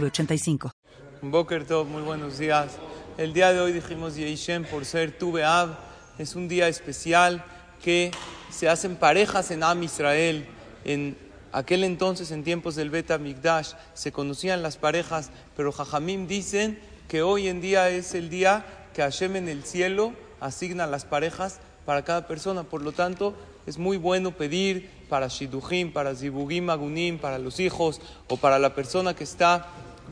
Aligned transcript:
906985. 0.00 0.72
Boker 1.22 1.64
Tov, 1.66 1.86
muy 1.86 2.02
buenos 2.02 2.38
días. 2.38 2.72
El 3.16 3.32
día 3.32 3.52
de 3.52 3.60
hoy 3.60 3.72
dijimos 3.72 4.16
Yeishem 4.16 4.64
por 4.64 4.84
ser 4.84 5.16
Tu 5.16 5.32
Be'av. 5.32 5.76
Es 6.18 6.34
un 6.34 6.48
día 6.48 6.68
especial 6.68 7.44
que 7.82 8.10
se 8.50 8.68
hacen 8.68 8.96
parejas 8.96 9.50
en 9.50 9.62
Am 9.62 9.82
Israel. 9.82 10.46
En 10.84 11.16
aquel 11.52 11.84
entonces, 11.84 12.30
en 12.30 12.44
tiempos 12.44 12.74
del 12.74 12.90
Beta 12.90 13.18
Mikdash, 13.18 13.72
se 13.94 14.12
conocían 14.12 14.62
las 14.62 14.76
parejas, 14.76 15.30
pero 15.56 15.72
Jajamim 15.72 16.26
dicen 16.26 16.78
que 17.08 17.22
hoy 17.22 17.48
en 17.48 17.60
día 17.60 17.88
es 17.90 18.14
el 18.14 18.30
día 18.30 18.66
que 18.94 19.02
Hashem 19.02 19.36
en 19.36 19.48
el 19.48 19.64
cielo 19.64 20.12
asigna 20.40 20.86
las 20.86 21.04
parejas 21.04 21.60
para 21.86 22.04
cada 22.04 22.26
persona. 22.26 22.64
Por 22.64 22.82
lo 22.82 22.92
tanto, 22.92 23.34
es 23.66 23.78
muy 23.78 23.96
bueno 23.96 24.32
pedir 24.32 24.90
para 25.08 25.28
Shidujim, 25.28 25.92
para 25.92 26.14
Zibugim 26.14 26.68
Agunim, 26.70 27.18
para 27.18 27.38
los 27.38 27.60
hijos 27.60 28.00
o 28.28 28.36
para 28.36 28.58
la 28.58 28.74
persona 28.74 29.14
que 29.14 29.24
está 29.24 29.68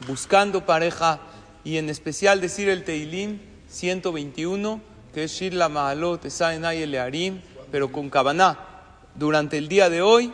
buscando 0.07 0.67
pareja 0.67 1.21
y 1.65 1.77
en 1.77 1.89
especial 1.89 2.41
decir 2.41 2.69
el 2.69 2.85
Teilim 2.85 3.39
121, 3.69 4.81
que 5.15 5.25
es 5.25 5.33
Shir 5.33 5.55
la 5.55 5.69
Maalot, 5.69 6.25
Esaenay 6.25 6.83
Elearim, 6.83 7.41
pero 7.71 7.91
con 7.93 8.11
Kabaná, 8.11 8.59
durante 9.15 9.59
el 9.59 9.69
día 9.69 9.91
de 9.91 10.03
hoy 10.03 10.33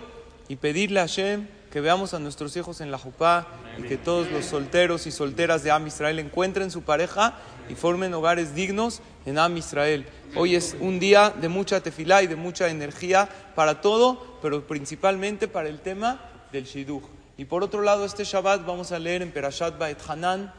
y 0.48 0.56
pedirle 0.56 1.00
a 1.00 1.02
Hashem 1.02 1.46
que 1.70 1.80
veamos 1.80 2.14
a 2.14 2.18
nuestros 2.18 2.56
hijos 2.56 2.80
en 2.80 2.90
la 2.90 2.98
Jupá 2.98 3.46
y 3.78 3.82
que 3.82 3.96
todos 3.96 4.30
los 4.30 4.46
solteros 4.46 5.06
y 5.06 5.10
solteras 5.10 5.62
de 5.62 5.70
Am 5.70 5.86
Israel 5.86 6.18
encuentren 6.18 6.70
su 6.70 6.82
pareja 6.82 7.34
y 7.68 7.74
formen 7.74 8.14
hogares 8.14 8.54
dignos 8.54 9.02
en 9.26 9.38
Am 9.38 9.56
Israel. 9.56 10.06
Hoy 10.34 10.54
es 10.54 10.76
un 10.80 10.98
día 10.98 11.30
de 11.30 11.48
mucha 11.48 11.80
tefilá 11.80 12.22
y 12.22 12.26
de 12.26 12.36
mucha 12.36 12.68
energía 12.68 13.28
para 13.54 13.80
todo, 13.80 14.38
pero 14.40 14.66
principalmente 14.66 15.46
para 15.48 15.68
el 15.68 15.80
tema 15.80 16.20
del 16.52 16.64
Shidduch. 16.64 17.17
Y 17.38 17.44
por 17.44 17.62
otro 17.62 17.82
lado, 17.82 18.04
este 18.04 18.24
Shabbat 18.24 18.66
vamos 18.66 18.90
a 18.90 18.98
leer 18.98 19.22
en 19.22 19.30
Perashat 19.30 19.78
Ba'et 19.78 20.00
Hanan 20.08 20.52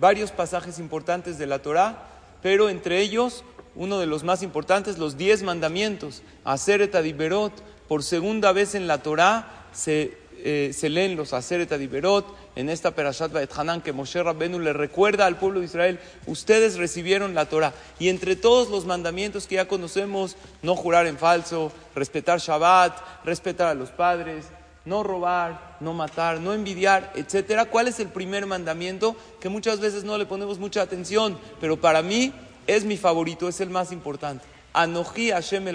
varios 0.00 0.32
pasajes 0.32 0.80
importantes 0.80 1.38
de 1.38 1.46
la 1.46 1.60
Torá, 1.60 2.08
pero 2.42 2.68
entre 2.68 2.98
ellos 2.98 3.44
uno 3.76 4.00
de 4.00 4.06
los 4.06 4.24
más 4.24 4.42
importantes, 4.42 4.98
los 4.98 5.16
diez 5.16 5.44
mandamientos. 5.44 6.22
Aseret 6.42 6.92
Adiberot, 6.96 7.52
por 7.86 8.02
segunda 8.02 8.50
vez 8.50 8.74
en 8.74 8.88
la 8.88 9.00
Torá 9.00 9.68
se, 9.72 10.18
eh, 10.38 10.72
se 10.74 10.88
leen 10.88 11.14
los 11.14 11.32
Aseret 11.32 11.70
Adiberot, 11.70 12.26
en 12.56 12.68
esta 12.68 12.90
Perashat 12.90 13.30
Ba'et 13.30 13.56
Hanan 13.56 13.80
que 13.80 13.92
Moshe 13.92 14.20
Rabbenu 14.20 14.58
le 14.58 14.72
recuerda 14.72 15.26
al 15.26 15.38
pueblo 15.38 15.60
de 15.60 15.66
Israel, 15.66 16.00
ustedes 16.26 16.78
recibieron 16.78 17.32
la 17.32 17.46
Torah. 17.46 17.74
Y 18.00 18.08
entre 18.08 18.34
todos 18.34 18.70
los 18.70 18.86
mandamientos 18.86 19.46
que 19.46 19.54
ya 19.54 19.68
conocemos, 19.68 20.36
no 20.62 20.74
jurar 20.74 21.06
en 21.06 21.16
falso, 21.16 21.70
respetar 21.94 22.40
Shabbat, 22.40 23.24
respetar 23.24 23.68
a 23.68 23.74
los 23.74 23.90
padres, 23.90 24.46
no 24.84 25.02
robar, 25.02 25.76
no 25.80 25.92
matar, 25.92 26.40
no 26.40 26.52
envidiar, 26.52 27.12
etcétera. 27.14 27.66
¿Cuál 27.66 27.88
es 27.88 28.00
el 28.00 28.08
primer 28.08 28.46
mandamiento 28.46 29.16
que 29.40 29.48
muchas 29.48 29.80
veces 29.80 30.04
no 30.04 30.18
le 30.18 30.26
ponemos 30.26 30.58
mucha 30.58 30.82
atención, 30.82 31.38
pero 31.60 31.80
para 31.80 32.02
mí 32.02 32.32
es 32.66 32.84
mi 32.84 32.96
favorito, 32.96 33.48
es 33.48 33.60
el 33.60 33.70
más 33.70 33.92
importante? 33.92 34.44
Anoji 34.74 35.30
Hashem 35.30 35.66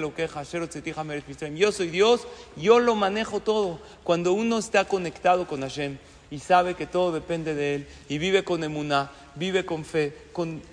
Yo 1.56 1.72
soy 1.72 1.88
Dios, 1.90 2.28
yo 2.56 2.80
lo 2.80 2.96
manejo 2.96 3.40
todo. 3.40 3.80
Cuando 4.04 4.34
uno 4.34 4.58
está 4.58 4.86
conectado 4.86 5.48
con 5.48 5.62
Hashem 5.62 5.98
y 6.32 6.40
sabe 6.40 6.74
que 6.74 6.88
todo 6.88 7.12
depende 7.12 7.54
de 7.54 7.76
Él 7.76 7.88
y 8.10 8.18
vive 8.18 8.44
con 8.44 8.64
emuná, 8.64 9.12
vive 9.36 9.66
con 9.66 9.86
fe, 9.86 10.18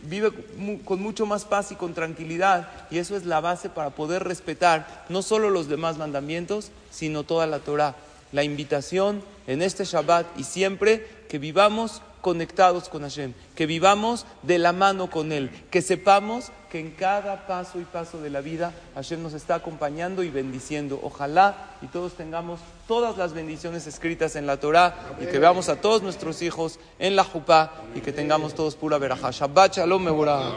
vive 0.02 0.32
con 0.84 1.02
mucho 1.02 1.26
más 1.26 1.44
paz 1.44 1.70
y 1.70 1.76
con 1.76 1.92
tranquilidad. 1.92 2.68
Y 2.90 2.96
eso 2.96 3.14
es 3.14 3.26
la 3.26 3.40
base 3.40 3.68
para 3.68 3.90
poder 3.90 4.24
respetar 4.24 5.04
no 5.10 5.20
solo 5.20 5.50
los 5.50 5.68
demás 5.68 5.98
mandamientos, 5.98 6.70
sino 6.90 7.24
toda 7.24 7.46
la 7.46 7.58
Torah 7.58 7.94
la 8.34 8.42
invitación 8.42 9.22
en 9.46 9.62
este 9.62 9.84
Shabbat 9.84 10.26
y 10.36 10.42
siempre 10.44 11.06
que 11.28 11.38
vivamos 11.38 12.02
conectados 12.20 12.88
con 12.88 13.02
Hashem, 13.02 13.32
que 13.54 13.66
vivamos 13.66 14.26
de 14.42 14.58
la 14.58 14.72
mano 14.72 15.08
con 15.08 15.30
Él, 15.30 15.50
que 15.70 15.82
sepamos 15.82 16.50
que 16.68 16.80
en 16.80 16.90
cada 16.90 17.46
paso 17.46 17.78
y 17.78 17.84
paso 17.84 18.20
de 18.20 18.30
la 18.30 18.40
vida 18.40 18.72
Hashem 18.96 19.22
nos 19.22 19.34
está 19.34 19.54
acompañando 19.54 20.24
y 20.24 20.30
bendiciendo. 20.30 20.98
Ojalá 21.04 21.76
y 21.80 21.86
todos 21.86 22.14
tengamos 22.14 22.58
todas 22.88 23.16
las 23.16 23.34
bendiciones 23.34 23.86
escritas 23.86 24.34
en 24.34 24.46
la 24.46 24.58
Torah 24.58 24.96
y 25.20 25.26
que 25.26 25.38
veamos 25.38 25.68
a 25.68 25.80
todos 25.80 26.02
nuestros 26.02 26.42
hijos 26.42 26.80
en 26.98 27.14
la 27.14 27.22
Jupá 27.22 27.74
y 27.94 28.00
que 28.00 28.10
tengamos 28.10 28.54
todos 28.54 28.74
pura 28.74 28.98
veraja. 28.98 29.30
Shabbat 29.30 29.76
Shalom 29.76 30.02
Mevorah. 30.02 30.50